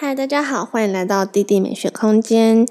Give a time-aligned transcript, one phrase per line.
[0.00, 2.64] 嗨，大家好，欢迎来到蒂蒂美学空间。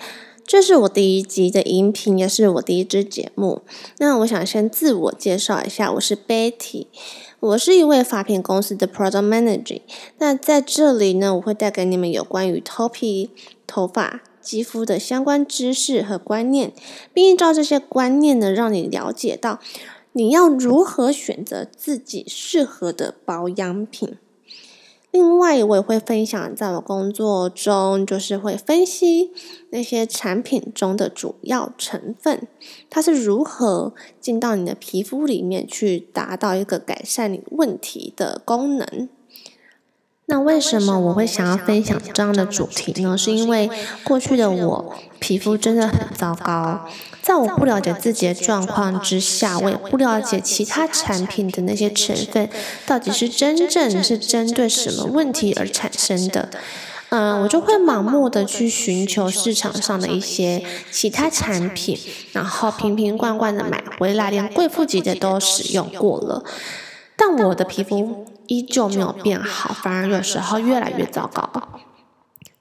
[0.46, 3.64] 这是我第一集的音频，也是我第一支节目。
[3.98, 6.88] 那我想先自我介绍一下，我是 Betty，
[7.42, 9.82] 我是一位发品公司的 Product Manager。
[10.20, 13.32] 那在这里呢，我会带给你们有关于头皮、
[13.68, 16.72] 头发、肌肤的相关知识和观念，
[17.14, 19.60] 并依照这些观念呢，让你了解到
[20.14, 24.16] 你要如何选择自己适合的保养品。
[25.18, 29.32] 另外，我也会分享，在我工作中，就是会分析
[29.72, 32.48] 那些产品中的主要成分，
[32.88, 39.10] 它是如何进到你的皮肤里面去，达到一个改善你问题的功能。
[40.28, 43.18] 那为什么我会想要分享这样的主题呢？
[43.18, 43.68] 是因为
[44.04, 46.86] 过去的我皮肤真的很糟糕，
[47.28, 52.50] 在我不了解自己的状况之下，我也不了解其他产品的那些成分
[52.86, 56.48] 到底是真正是针对什么问题而产生的。
[57.10, 62.00] 嗯，我就会盲目的去寻求市场上的一些其他产品，
[62.32, 66.46] 然后瓶瓶罐罐的买回来，连贵妇级的都使用过了，
[67.18, 68.26] 但我的皮肤。
[68.50, 71.52] 依旧没有变好，反而有时候越来越糟糕。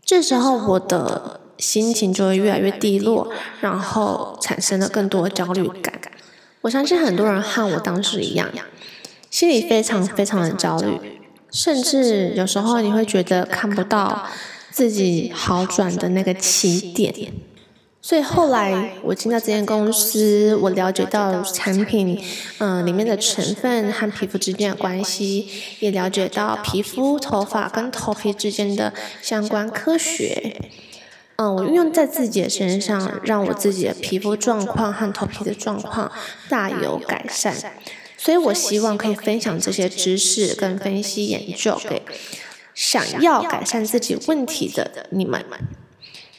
[0.05, 3.29] 这时候我的心情就会越来越低落，
[3.61, 6.01] 然后产生了更多焦虑感。
[6.63, 8.49] 我相信很多人和我当时一样，
[9.31, 10.99] 心里非常非常的焦虑，
[11.51, 14.27] 甚至有时候你会觉得看不到
[14.71, 17.33] 自己好转的那个起点。
[18.03, 22.21] 所以后来我进到这间公司，我了解到产品，
[22.59, 25.49] 嗯、里面的成分和皮肤之间的关系，
[25.81, 30.57] 也了解到皮肤、头发跟头皮之间的相关科学。
[31.37, 36.11] 嗯、呃，我运用在自己的身上，让我自己的皮肤状况和头皮的状况
[36.49, 37.55] 大有改善。
[38.17, 42.03] 所以我希望可以分享这些知识跟分析研究给
[42.75, 45.45] 想要改善自己问题的你们。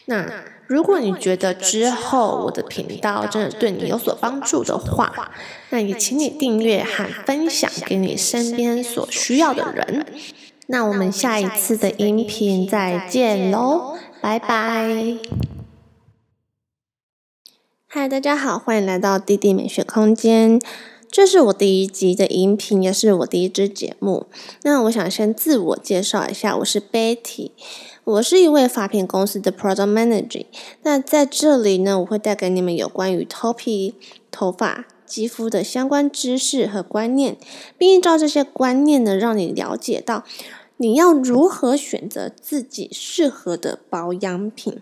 [0.06, 0.26] 那。
[0.68, 5.32] 如果你觉得之后我的频道真的对你有所帮助的话，
[5.70, 10.06] 那也请你订阅和分享给你身边所需要的人。
[10.66, 15.18] 那我们下一次的音频再见喽，拜拜！
[17.88, 20.60] 嗨，大家好，欢迎来到蒂蒂美学空间。
[21.10, 24.28] 这是我第一集的音频，也是我第一支节目。
[24.64, 27.52] 那我想先自我介绍一下，我是 Betty。
[28.04, 30.46] 我是一位发品公司的 Product Manager。
[30.84, 33.96] 那在这里呢，我会带给你们有关于头皮、
[34.32, 37.38] 头发、肌肤的相关知识和观念，
[37.78, 40.24] 并依照这些观念呢，让你了解到
[40.78, 44.82] 你要如何选择自己适合的保养品。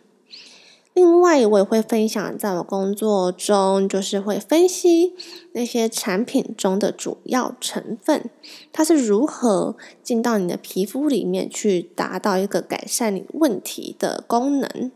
[0.93, 5.13] 另外，我也会分享，在我工作中，就是会分析
[5.51, 8.29] 那些产品中的主要成分，
[8.71, 14.89] 它是如何进到你的皮肤里面去，达到一个改善你问题的功能。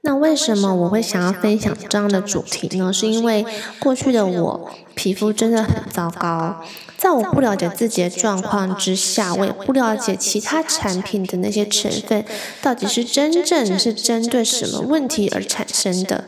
[0.00, 2.90] 那为什么我会想要分享这样的主题呢？
[2.90, 3.44] 是因为
[3.78, 6.64] 过去的我皮肤真的很糟糕，
[6.98, 12.24] 在我不了解自己的状况之下，我也不了解其他产品的那些成分
[12.60, 16.26] 到底是真正是针对什么问题而产生的。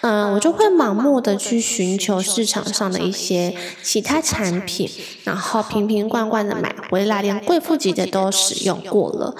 [0.00, 4.88] 嗯，我就会盲目的去寻求市场上的一些其他产品，
[5.24, 9.34] 然后瓶瓶罐罐的买回来，连贵妇级的都使用过了，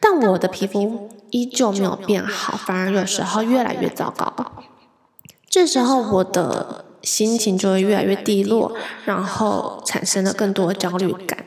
[0.00, 1.10] 但我的皮肤。
[1.32, 4.32] 依旧没有变好，反而有时候越来越糟糕。
[5.50, 11.38] 这时候我的心情就会越来越低落，然后产生了更多焦虑感。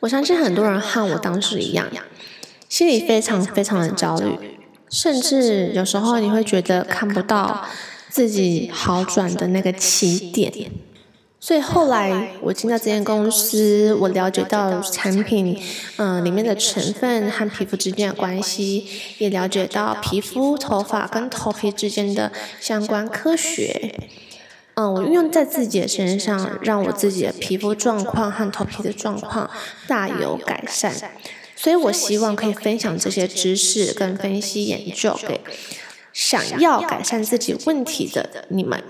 [0.00, 1.86] 我相信很多人和我当时一样，
[2.68, 4.36] 心里非常非常的焦虑，
[4.90, 7.66] 甚至有时候你会觉得看不到
[8.10, 10.70] 自己好转的那个起点。
[11.42, 15.58] 所以后来我进到这间公司，我了解到产品，
[15.96, 23.98] 嗯、里面的成分和皮肤之间的关系，也了解到皮肤、头发跟头皮之间的相关科学。
[24.74, 29.50] 嗯、呃，我运用在自己的身上，让我自己的皮肤状况和头皮的状况
[29.86, 30.94] 大有改善。
[31.56, 35.40] 所以我希望可以分享这些知识跟分析研究给
[36.12, 38.82] 想要改善自己问题的你们。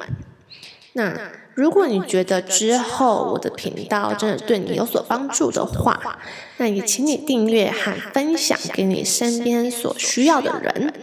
[0.93, 1.19] 那
[1.55, 6.21] 如果你觉得之后我的频道真的对你有所帮助的话，
[6.59, 10.95] 那也请你订阅和分享给你身边所需要的人。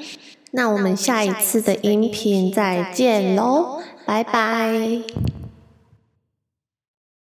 [0.51, 5.36] 那我们下一次的音频再见喽，拜拜。